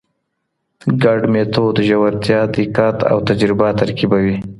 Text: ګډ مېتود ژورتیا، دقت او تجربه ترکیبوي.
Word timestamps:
ګډ 1.03 1.19
مېتود 1.33 1.75
ژورتیا، 1.87 2.39
دقت 2.55 2.97
او 3.11 3.17
تجربه 3.29 3.67
ترکیبوي. 3.79 4.35